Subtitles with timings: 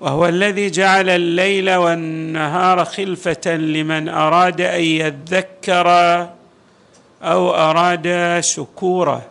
[0.00, 5.88] وهو الذي جعل الليل والنهار خلفة لمن أراد أن يذكر
[7.22, 9.22] أو أراد شكورا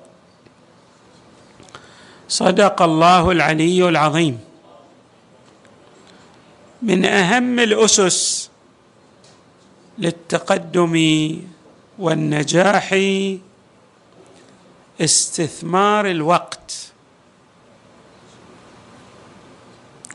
[2.28, 4.40] صدق الله العلي العظيم.
[6.82, 8.50] من أهم الأسس
[9.98, 10.96] للتقدم
[12.00, 13.00] والنجاح
[15.02, 16.87] استثمار الوقت.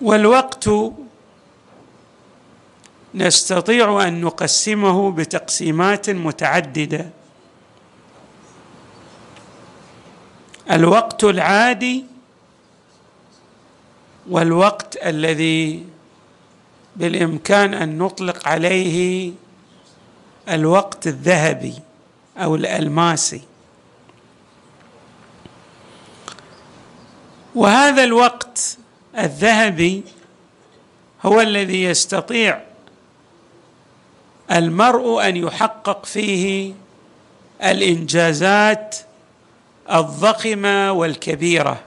[0.03, 0.69] والوقت
[3.15, 7.11] نستطيع أن نقسمه بتقسيمات متعددة.
[10.71, 12.05] الوقت العادي
[14.31, 15.87] والوقت الذي
[16.97, 19.33] بالإمكان أن نطلق عليه
[20.49, 21.75] الوقت الذهبي
[22.39, 23.41] أو الألماسي.
[27.55, 28.79] وهذا الوقت
[29.19, 30.03] الذهبي
[31.23, 32.61] هو الذي يستطيع
[34.53, 36.75] المرء أن يحقق فيه
[37.63, 38.97] الإنجازات
[39.93, 41.81] الضخمة والكبيرة.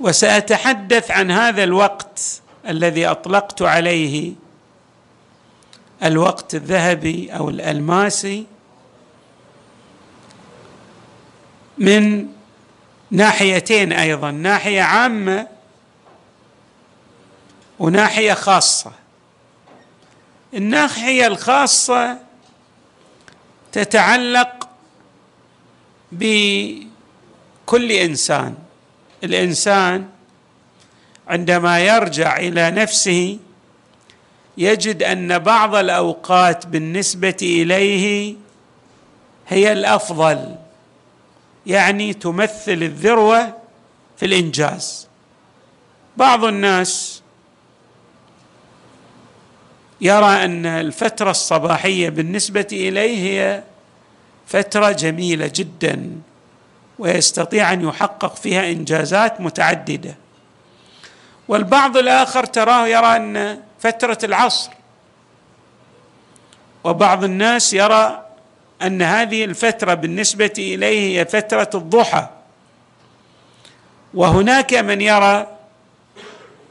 [0.00, 4.32] وسأتحدث عن هذا الوقت الذي أطلقت عليه
[6.02, 8.46] الوقت الذهبي أو الألماسي
[11.78, 12.28] من
[13.12, 15.46] ناحيتين أيضا ناحية عامة
[17.78, 18.92] وناحية خاصة.
[20.54, 22.18] الناحية الخاصة
[23.72, 24.68] تتعلق
[26.12, 28.54] بكل إنسان.
[29.24, 30.08] الإنسان
[31.28, 33.38] عندما يرجع إلى نفسه
[34.58, 38.36] يجد أن بعض الأوقات بالنسبة إليه
[39.48, 40.56] هي الأفضل.
[41.66, 43.56] يعني تمثل الذروة
[44.16, 45.08] في الإنجاز.
[46.16, 47.22] بعض الناس
[50.00, 53.62] يرى أن الفترة الصباحية بالنسبة إليه هي
[54.46, 56.20] فترة جميلة جدا
[56.98, 60.16] ويستطيع أن يحقق فيها إنجازات متعددة.
[61.48, 64.70] والبعض الآخر تراه يرى أن فترة العصر
[66.84, 68.26] وبعض الناس يرى
[68.86, 72.28] أن هذه الفترة بالنسبة إليه هي فترة الضحى.
[74.14, 75.46] وهناك من يرى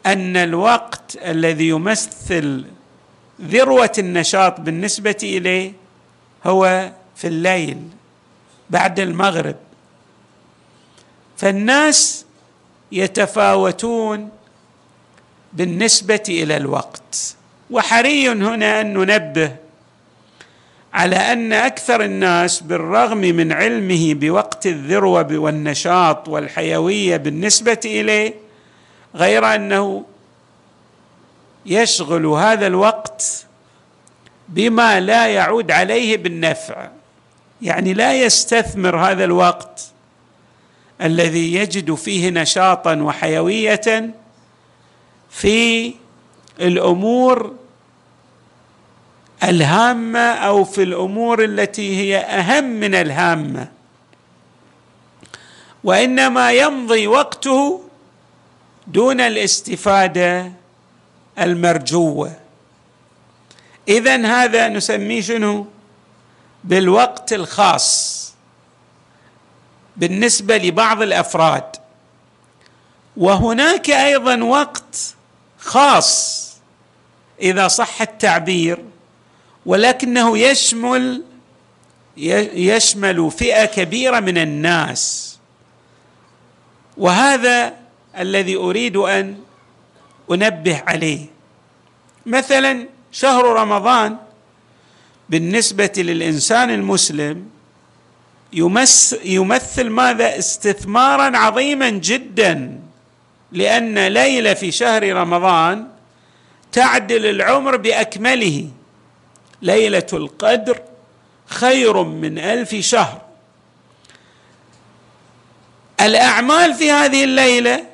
[0.05, 2.65] أن الوقت الذي يمثل
[3.41, 5.73] ذروة النشاط بالنسبة إليه
[6.45, 7.87] هو في الليل
[8.69, 9.55] بعد المغرب.
[11.37, 12.25] فالناس
[12.91, 14.29] يتفاوتون
[15.53, 17.35] بالنسبة إلى الوقت.
[17.69, 19.55] وحري هنا أن ننبه
[20.93, 28.33] على أن أكثر الناس بالرغم من علمه بوقت الذروة والنشاط والحيوية بالنسبة إليه
[29.15, 30.05] غير أنه
[31.65, 33.45] يشغل هذا الوقت
[34.49, 36.89] بما لا يعود عليه بالنفع.
[37.61, 39.91] يعني لا يستثمر هذا الوقت
[41.01, 44.13] الذي يجد فيه نشاطا وحيوية
[45.29, 45.93] في
[46.61, 47.53] الأمور
[49.43, 53.67] الهامة أو في الأمور التي هي أهم من الهامة.
[55.83, 57.81] وإنما يمضي وقته
[58.87, 60.51] دون الاستفادة
[61.39, 62.31] المرجوة.
[63.87, 65.67] اذا هذا نسميه شنو؟
[66.63, 68.33] بالوقت الخاص.
[69.97, 71.75] بالنسبة لبعض الأفراد.
[73.17, 75.15] وهناك أيضا وقت
[75.59, 76.41] خاص
[77.41, 78.85] إذا صح التعبير.
[79.65, 81.23] ولكنه يشمل
[82.17, 85.31] يشمل فئة كبيرة من الناس.
[86.97, 87.73] وهذا
[88.17, 89.37] الذي أريد أن
[90.31, 91.25] أنبه عليه.
[92.25, 94.17] مثلا شهر رمضان
[95.29, 97.49] بالنسبة للإنسان المسلم
[99.23, 102.79] يمثل, ماذا؟ استثمارا عظيما جدا
[103.51, 105.87] لأن ليلة في شهر رمضان
[106.71, 108.69] تعدل العمر بأكمله.
[109.61, 110.81] ليلة القدر
[111.45, 113.21] خير من ألف شهر.
[116.01, 117.85] الأعمال في هذه الليلة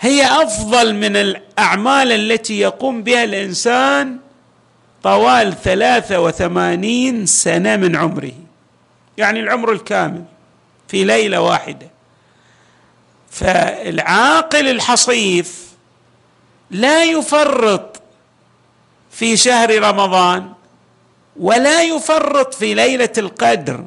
[0.00, 4.18] هي أفضل من الأعمال التي يقوم بها الإنسان
[5.02, 8.32] طوال ثلاثة وثمانين سنة من عمره
[9.18, 10.24] يعني العمر الكامل
[10.88, 11.90] في ليلة واحدة.
[13.30, 15.70] فالعاقل الحصيف
[16.70, 17.89] لا يفرط
[19.10, 20.52] في شهر رمضان
[21.36, 23.84] ولا يفرط في ليلة القدر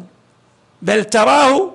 [0.82, 1.72] بل تراه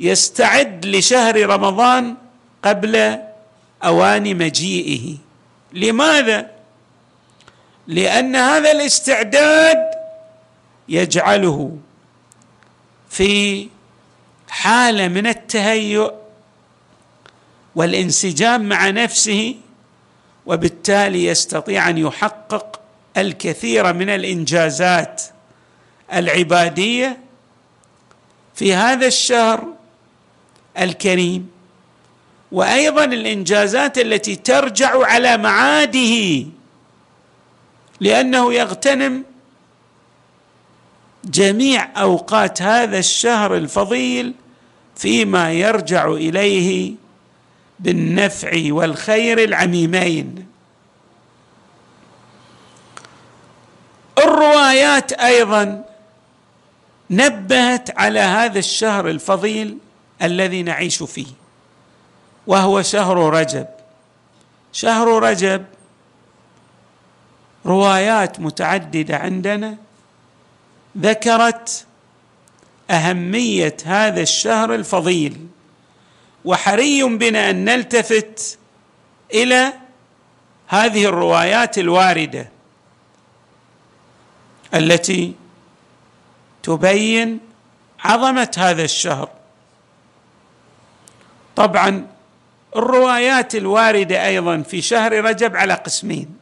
[0.00, 2.16] يستعد لشهر رمضان
[2.62, 3.18] قبل
[3.84, 5.16] أوان مجيئه.
[5.72, 6.50] لماذا؟
[7.86, 9.90] لأن هذا الاستعداد
[10.88, 11.78] يجعله
[13.10, 13.68] في
[14.48, 16.12] حالة من التهيؤ
[17.74, 19.54] والانسجام مع نفسه
[20.48, 22.80] وبالتالي يستطيع أن يحقق
[23.16, 25.22] الكثير من الإنجازات
[26.12, 27.18] العبادية
[28.54, 29.66] في هذا الشهر
[30.78, 31.50] الكريم.
[32.52, 36.46] وأيضا الإنجازات التي ترجع على معاده
[38.00, 39.24] لأنه يغتنم
[41.24, 44.34] جميع أوقات هذا الشهر الفضيل
[44.96, 46.94] فيما يرجع إليه
[47.80, 50.37] بالنفع والخير العميمين.
[54.58, 55.84] الروايات أيضا
[57.10, 59.78] نبهت على هذا الشهر الفضيل
[60.22, 61.26] الذي نعيش فيه
[62.46, 63.66] وهو شهر رجب.
[64.72, 65.64] شهر رجب
[67.66, 69.76] روايات متعددة عندنا
[70.98, 71.86] ذكرت
[72.90, 75.46] أهمية هذا الشهر الفضيل
[76.44, 78.58] وحري بنا أن نلتفت
[79.34, 79.72] إلى
[80.68, 82.48] هذه الروايات الواردة.
[84.74, 85.34] التي
[86.62, 87.40] تبين
[88.00, 89.28] عظمة هذا الشهر.
[91.56, 92.06] طبعا
[92.76, 96.36] الروايات الواردة أيضا في شهر رجب على قسمين.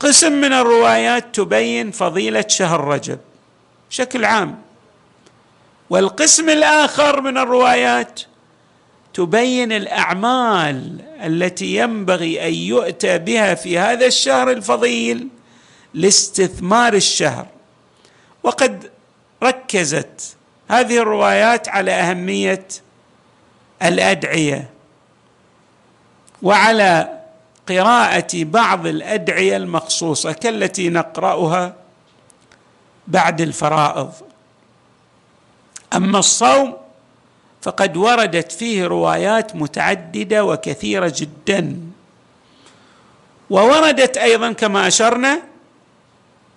[0.00, 3.18] قسم من الروايات تبين فضيلة شهر رجب
[3.90, 4.62] بشكل عام.
[5.90, 8.20] والقسم الآخر من الروايات
[9.14, 15.28] تبين الأعمال التي ينبغي أن يؤتى بها في هذا الشهر الفضيل
[15.94, 17.46] لاستثمار الشهر.
[18.42, 18.90] وقد
[19.42, 20.36] ركزت
[20.68, 22.66] هذه الروايات على أهمية
[23.82, 24.70] الأدعية
[26.42, 27.18] وعلى
[27.68, 31.74] قراءة بعض الأدعية المخصوصة كالتي نقرأها
[33.06, 34.12] بعد الفرائض.
[35.94, 36.76] أما الصوم
[37.62, 41.80] فقد وردت فيه روايات متعددة وكثيرة جدا.
[43.50, 45.42] ووردت أيضا كما أشرنا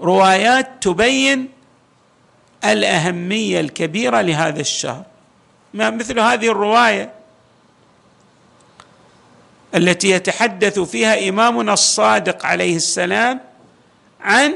[0.01, 1.50] روايات تبين
[2.65, 5.03] الأهمية الكبيرة لهذا الشهر.
[5.74, 7.13] مثل هذه الرواية
[9.75, 13.39] التي يتحدث فيها إمامنا الصادق عليه السلام
[14.21, 14.53] عن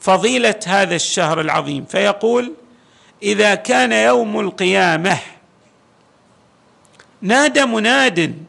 [0.00, 2.52] فضيلة هذا الشهر العظيم فيقول
[3.22, 5.18] إذا كان يوم القيامة
[7.22, 8.44] نادى مناد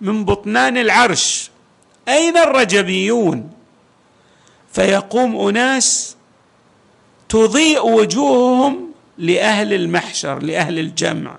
[0.00, 1.50] من بطنان العرش
[2.08, 3.50] أين الرجبيون؟
[4.74, 6.16] فيقوم أناس
[7.28, 11.36] تضيء وجوههم لأهل المحشر لأهل الجمع.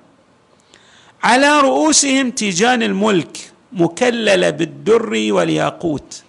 [1.23, 6.23] على رؤوسهم تيجان الملك مكلله بالدر والياقوت.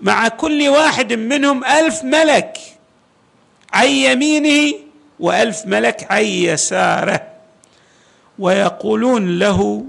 [0.00, 2.58] مع كل واحد منهم ألف ملك
[3.72, 4.74] عن يمينه
[5.20, 7.22] وألف ملك عن يساره.
[8.38, 9.84] ويقولون له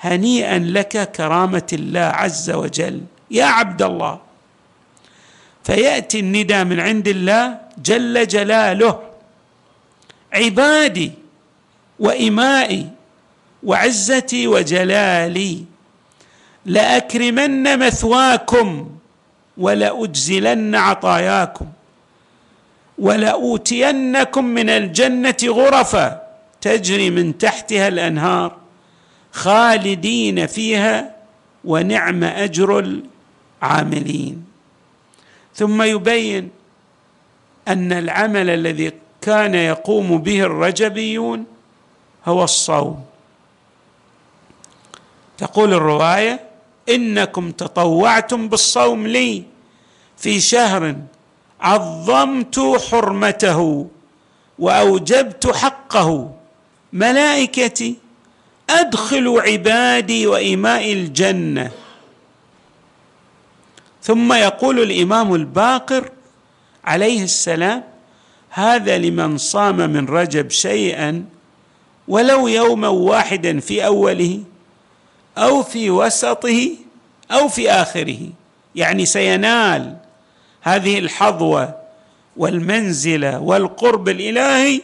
[0.00, 3.00] هنيئا لك كرامة الله عز وجل.
[3.30, 4.27] يا عبد الله
[5.68, 9.02] فيأتي الندى من عند الله جل جلاله.
[10.32, 11.12] عبادي
[11.98, 12.86] وإمائي
[13.62, 15.64] وعزتي وجلالي
[16.66, 18.90] لأكرمن مثواكم
[19.58, 21.66] ولأجزلن عطاياكم
[22.98, 26.22] ولأوتينكم من الجنة غرفا
[26.60, 28.56] تجري من تحتها الأنهار
[29.32, 31.16] خالدين فيها
[31.64, 33.00] ونعم أجر
[33.62, 34.47] العاملين.
[35.54, 36.50] ثم يبين
[37.68, 41.44] أن العمل الذي كان يقوم به الرجبيون
[42.26, 43.04] هو الصوم.
[45.38, 46.40] تقول الرواية
[46.88, 49.44] إنكم تطوعتم بالصوم لي
[50.16, 50.96] في شهر
[51.60, 53.88] عظمت حرمته
[54.58, 56.30] وأوجبت حقه.
[56.92, 57.94] ملائكتي
[58.70, 61.70] أدخلوا عبادي وإماء الجنة.
[64.08, 66.10] ثم يقول الإمام الباقر
[66.84, 67.84] عليه السلام
[68.50, 71.24] هذا لمن صام من رجب شيئا
[72.08, 74.40] ولو يوما واحدا في أوله
[75.38, 76.70] أو في وسطه
[77.30, 78.18] أو في آخره.
[78.74, 79.96] يعني سينال
[80.62, 81.74] هذه الحظوة
[82.36, 84.80] والمنزلة والقرب الإلهي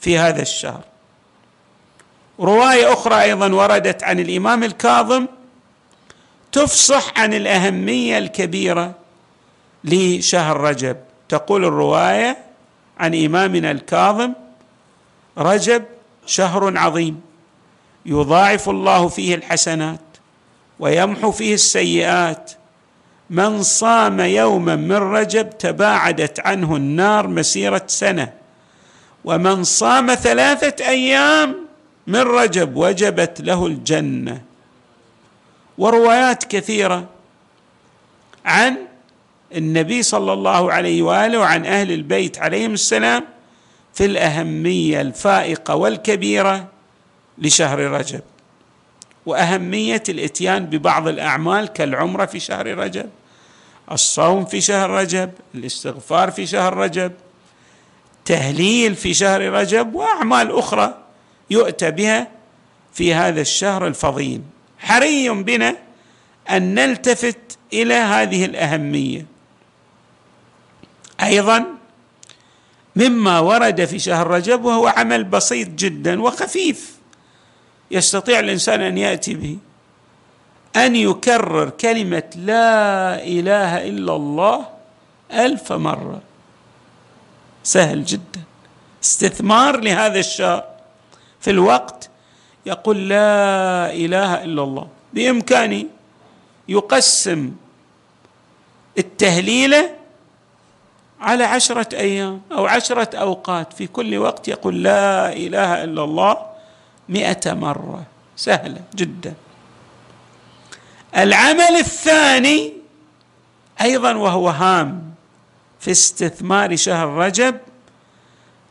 [0.00, 0.84] في هذا الشهر.
[2.40, 5.26] رواية أخرى أيضا وردت عن الإمام الكاظم
[6.54, 8.94] تفصح عن الأهمية الكبيرة
[9.84, 10.96] لشهر رجب.
[11.28, 12.38] تقول الرواية
[12.98, 14.32] عن إمامنا الكاظم
[15.38, 15.84] رجب
[16.26, 17.20] شهر عظيم
[18.06, 20.00] يضاعف الله فيه الحسنات
[20.78, 22.52] ويمحو فيه السيئات.
[23.30, 28.32] من صام يوما من رجب تباعدت عنه النار مسيرة سنة.
[29.24, 31.54] ومن صام ثلاثة أيام
[32.06, 34.53] من رجب وجبت له الجنة.
[35.78, 37.08] وروايات كثيرة
[38.44, 38.76] عن
[39.56, 43.24] النبي صلى الله عليه وآله وعن أهل البيت عليهم السلام
[43.94, 46.68] في الأهمية الفائقة والكبيرة
[47.38, 48.20] لشهر رجب
[49.26, 53.10] وأهمية الإتيان ببعض الأعمال كالعمرة في شهر رجب
[53.92, 57.12] الصوم في شهر رجب الاستغفار في شهر رجب
[58.24, 60.98] تهليل في شهر رجب وأعمال أخرى
[61.50, 62.28] يؤتى بها
[62.92, 64.42] في هذا الشهر الفضيل.
[64.84, 65.76] حري بنا
[66.50, 69.26] أن نلتفت إلى هذه الأهمية.
[71.22, 71.64] أيضا
[72.96, 76.98] مما ورد في شهر رجب وهو عمل بسيط جدا وخفيف
[77.90, 79.58] يستطيع الإنسان أن يأتي به.
[80.76, 84.68] أن يكرر كلمة لا إله إلا الله
[85.32, 86.20] ألف مرة.
[87.62, 88.42] سهل جدا.
[89.04, 90.64] استثمار لهذا الشهر
[91.40, 92.10] في الوقت
[92.66, 94.88] يقول لا إله إلا الله.
[95.12, 95.84] بامكانه
[96.68, 97.52] يقسم
[98.98, 99.90] التهليله
[101.20, 103.72] على عشرة أيام أو عشرة أوقات.
[103.72, 106.36] في كل وقت يقول لا إله إلا الله
[107.08, 108.02] مئة مرة.
[108.36, 109.34] سهلة جدا.
[111.16, 112.72] العمل الثاني
[113.80, 115.14] أيضا وهو هام
[115.80, 117.60] في استثمار شهر رجب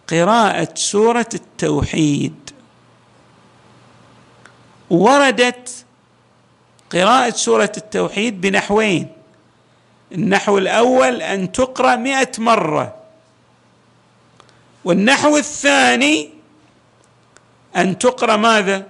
[0.07, 2.42] قراءة سورة التوحيد.
[4.93, 5.85] وردت
[6.91, 9.07] قراءة سورة التوحيد بنحوين.
[10.12, 12.95] النحو الأول أن تقرأ مئة مرة.
[14.85, 16.29] والنحو الثاني
[17.75, 18.88] أن تقرأ ماذا؟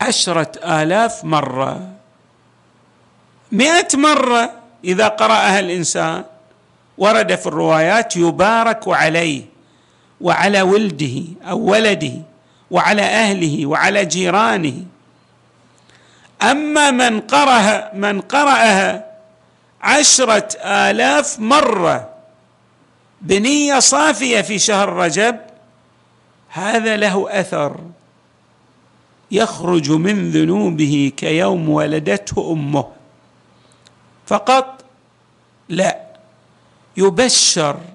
[0.00, 1.92] عشرة آلاف مرة.
[3.52, 4.52] مئة مرة
[4.84, 6.24] إذا قرأها الإنسان
[6.98, 9.44] ورد في الروايات يبارك عليه
[10.20, 12.33] وعلى ولده أو ولده.
[12.74, 14.84] وعلى أهله وعلى جيرانه.
[16.42, 19.04] أما من قرأها من قرأها
[19.82, 22.08] عشرة آلاف مرة
[23.20, 25.40] بنية صافية في شهر رجب
[26.48, 27.80] هذا له أثر.
[29.30, 32.86] يخرج من ذنوبه كيوم ولدته أمه.
[34.26, 34.84] فقط
[35.68, 36.00] لا
[36.96, 37.93] يبشر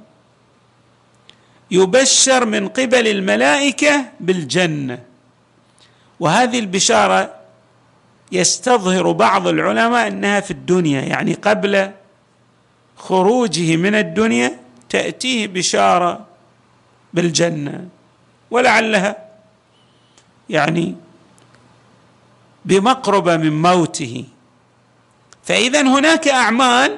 [1.71, 4.99] يبشر من قبل الملائكة بالجنة.
[6.19, 7.35] وهذه البشارة
[8.31, 11.91] يستظهر بعض العلماء أنها في الدنيا يعني قبل
[12.97, 14.59] خروجه من الدنيا
[14.89, 16.25] تأتيه بشارة
[17.13, 17.87] بالجنة.
[18.51, 19.29] ولعلها
[20.49, 20.95] يعني
[22.65, 24.25] بمقربة من موته.
[25.43, 26.97] فإذا هناك أعمال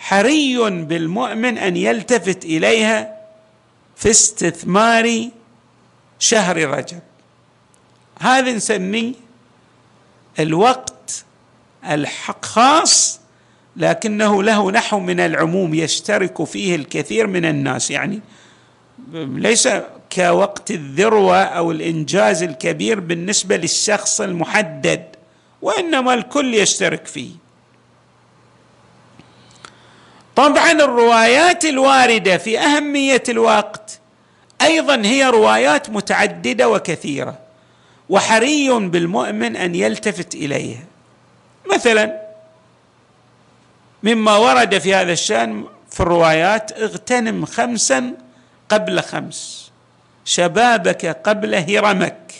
[0.00, 3.21] حري بالمؤمن أن يلتفت إليها
[3.96, 5.28] في استثمار
[6.18, 7.00] شهر رجب.
[8.20, 9.12] هذا نسميه
[10.38, 11.24] الوقت
[11.90, 13.20] الحق خاص
[13.76, 17.90] لكنه له نحو من العموم يشترك فيه الكثير من الناس.
[17.90, 18.20] يعني
[19.14, 19.68] ليس
[20.12, 25.04] كوقت الذروة أو الإنجاز الكبير بالنسبة للشخص المحدد
[25.62, 27.41] وإنما الكل يشترك فيه.
[30.42, 34.00] طبعا الروايات الواردة في أهمية الوقت
[34.62, 37.38] أيضا هي روايات متعددة وكثيرة
[38.08, 40.82] وحري بالمؤمن أن يلتفت إليها.
[41.74, 42.20] مثلا
[44.02, 48.14] مما ورد في هذا الشأن في الروايات اغتنم خمسا
[48.68, 49.70] قبل خمس.
[50.24, 52.32] شبابك قبل هرمك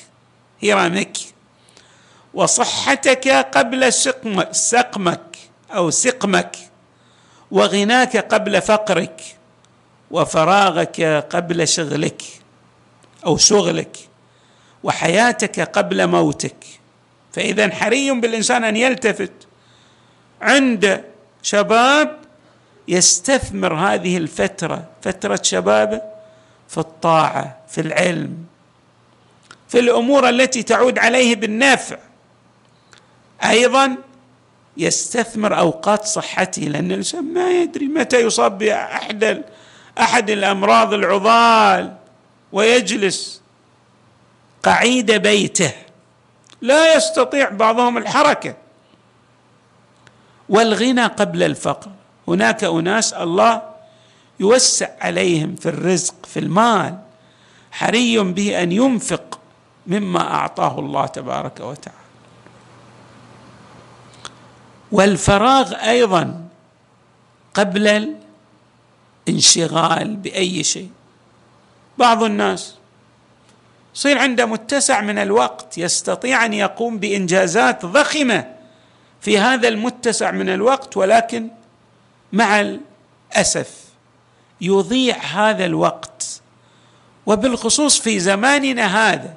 [0.64, 1.16] هرمك.
[2.35, 3.92] وصحتك قبل
[4.52, 5.37] سقمك
[5.75, 6.72] أو سقمك.
[7.52, 9.23] وغناك قبل فقرك
[10.11, 12.23] وفراغك قبل شغلك
[13.26, 13.97] أو شغلك
[14.82, 16.56] وحياتك قبل موتك.
[17.32, 19.32] فإذا حري بالإنسان أن يلتفت.
[20.42, 21.04] عند
[21.42, 22.18] شباب
[22.88, 26.00] يستثمر هذه الفترة فترة شبابه
[26.68, 28.44] في الطاعة في العلم
[29.68, 31.97] في الأمور التي تعود عليه بالنفع.
[33.44, 33.97] أيضا
[34.76, 39.45] يستثمر أوقات صحته لأن الإنسان ما يدري متى يصاب باحد
[40.00, 41.95] أحد الأمراض العضال
[42.52, 43.43] ويجلس.
[44.62, 45.73] قعيد بيته.
[46.61, 48.55] لا يستطيع بعضهم الحركة.
[50.49, 51.91] والغنى قبل الفقر.
[52.29, 53.62] هناك أناس الله
[54.41, 56.99] يوسع عليهم في الرزق في المال
[57.73, 59.38] حري به أن ينفق
[59.87, 62.01] مما أعطاه الله تبارك وتعالى.
[64.92, 66.44] والفراغ أيضا
[67.54, 68.16] قبل
[69.28, 70.90] الانشغال بأي شيء.
[71.99, 72.75] بعض الناس
[73.94, 78.54] يصير عنده متسع من الوقت يستطيع أن يقوم بإنجازات ضخمة
[79.20, 81.49] في هذا المتسع من الوقت ولكن
[82.32, 83.82] مع الأسف
[84.61, 86.40] يضيع هذا الوقت.
[87.26, 89.37] وبالخصوص في زماننا هذا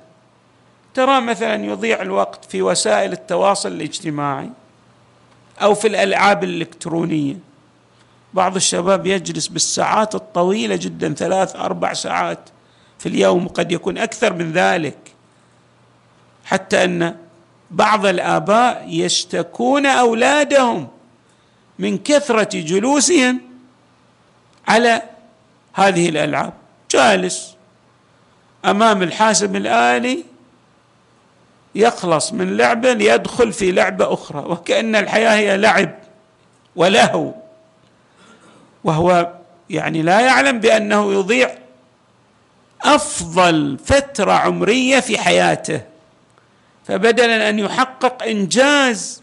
[0.93, 4.49] ترى مثلا يضيع الوقت في وسائل التواصل الاجتماعي.
[5.61, 7.35] أو في الألعاب الإلكترونية.
[8.33, 12.49] بعض الشباب يجلس بالساعات الطويلة جدا ثلاث أربع ساعات
[12.99, 14.97] في اليوم قد يكون أكثر من ذلك.
[16.45, 17.15] حتى أن
[17.71, 20.87] بعض الآباء يشتكون أولادهم
[21.79, 23.41] من كثرة جلوسهم
[24.67, 25.01] على
[25.73, 26.53] هذه الألعاب.
[26.91, 27.55] جالس
[28.65, 30.23] أمام الحاسب الآلي
[31.75, 35.95] يخلص من لعبة ليدخل في لعبة أخرى وكأن الحياة هي لعب
[36.75, 37.33] ولهو.
[38.83, 39.33] وهو
[39.69, 41.55] يعني لا يعلم بأنه يضيع
[42.81, 45.81] أفضل فترة عمرية في حياته
[46.85, 49.21] فبدلا أن يحقق إنجاز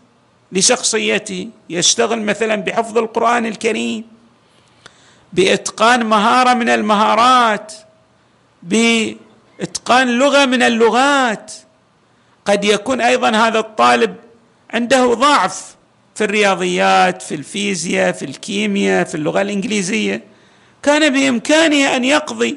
[0.52, 1.48] لشخصيته.
[1.70, 4.04] يشتغل مثلا بحفظ القرآن الكريم
[5.32, 7.72] بإتقان مهارة من المهارات
[8.62, 11.52] بإتقان لغة من اللغات.
[12.44, 14.16] قد يكون أيضا هذا الطالب
[14.70, 15.76] عنده ضعف
[16.14, 20.24] في الرياضيات في الفيزياء في الكيمياء في اللغة الإنجليزية.
[20.82, 22.56] كان بإمكانه أن يقضي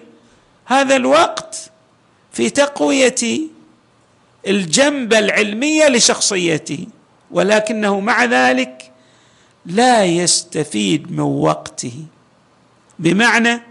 [0.65, 1.71] هذا الوقت
[2.32, 3.15] في تقوية
[4.48, 6.88] الجنبه العلميه لشخصيته
[7.32, 8.91] ولكنه مع ذلك
[9.65, 12.06] لا يستفيد من وقته.
[13.00, 13.62] بمعنى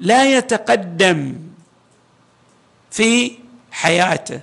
[0.00, 1.34] لا يتقدم
[2.90, 3.32] في
[3.70, 4.40] حياته.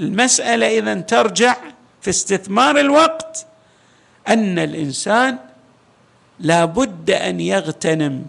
[0.00, 1.56] المسألة إذا ترجع
[2.02, 3.46] في استثمار الوقت
[4.28, 5.38] أن الإنسان
[6.40, 8.24] لا بد أن يغتنم.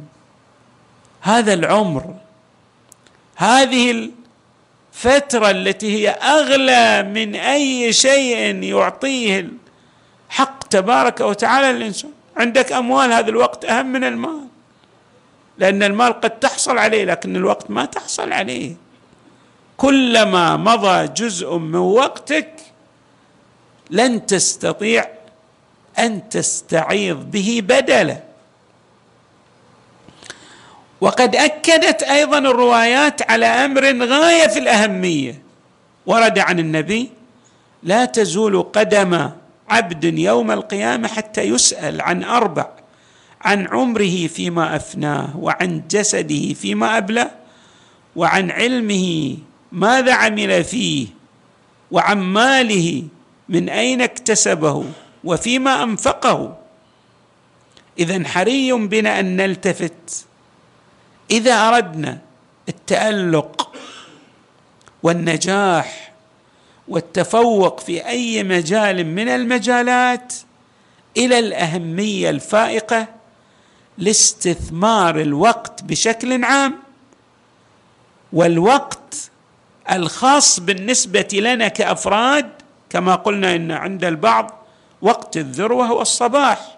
[1.22, 2.16] هذا العمر
[3.36, 4.12] هذه
[4.94, 9.50] الفترة التي هي أغلى من أي شيء يعطيه
[10.30, 12.12] الحق تبارك وتعالى للإنسان.
[12.38, 14.48] عندك أموال هذا الوقت أهم من المال
[15.58, 18.76] لأن المال قد تحصل عليه لكن الوقت ما تحصل عليه.
[19.78, 22.50] كلما مضى جزء من وقتك
[23.90, 25.06] لن تستطيع
[26.00, 28.18] أن تستعيض به بدلا.
[31.02, 35.42] وقد أكدت أيضا الروايات على أمر غاية في الأهمية.
[36.06, 37.10] ورد عن النبي
[37.84, 39.30] لا تزول قدم
[39.70, 42.70] عبد يوم القيامة حتى يسأل عن أربع
[43.42, 47.32] عن عمره فيما أفناه وعن جسده فيما أبلى
[48.16, 49.38] وعن علمه
[49.72, 51.08] ماذا عمل فيه
[51.92, 53.04] وعن ماله
[53.50, 54.86] من أين اكتسبه
[55.24, 56.58] وفيما أنفقه؟
[58.00, 60.26] إذا حري بنا أن نلتفت.
[61.32, 62.20] إذا أردنا
[62.70, 63.76] التألق
[65.04, 66.14] والنجاح
[66.88, 70.34] والتفوق في أي مجال من المجالات
[71.18, 73.08] إلى الأهمية الفائقة
[73.98, 76.76] لاستثمار الوقت بشكل عام.
[78.34, 79.31] والوقت
[79.92, 82.50] الخاص بالنسبة لنا كأفراد
[82.90, 84.52] كما قلنا إن عند البعض
[85.02, 86.78] وقت الذروة هو الصباح.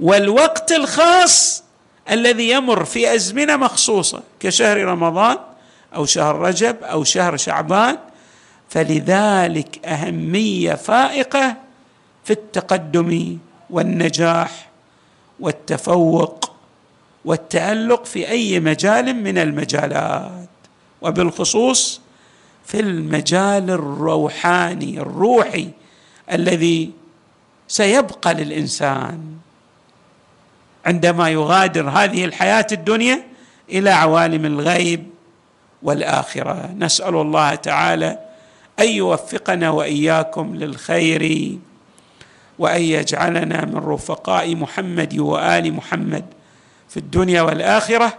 [0.00, 1.64] والوقت الخاص
[2.10, 5.36] الذي يمر في أزمنة مخصوصة كشهر رمضان
[5.94, 7.98] أو شهر رجب أو شهر شعبان
[8.68, 11.56] فلذلك أهمية فائقة
[12.24, 13.38] في التقدم
[13.70, 14.68] والنجاح
[15.40, 16.52] والتفوق
[17.24, 20.49] والتألق في أي مجال من المجالات.
[21.02, 22.00] وبالخصوص
[22.64, 25.68] في المجال الروحاني الروحي
[26.32, 26.90] الذي
[27.68, 29.20] سيبقى للإنسان.
[30.86, 33.22] عندما يغادر هذه الحياة الدنيا
[33.70, 35.06] إلى عوالم الغيب
[35.82, 36.70] والآخرة.
[36.78, 38.18] نسأل الله تعالى
[38.80, 41.58] أن يوفقنا وإياكم للخير
[42.58, 46.24] وأن يجعلنا من رفقاء محمد وآل محمد
[46.88, 48.18] في الدنيا والآخرة.